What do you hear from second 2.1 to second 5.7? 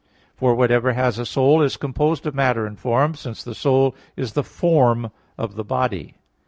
of matter and form; since the soul is the form of the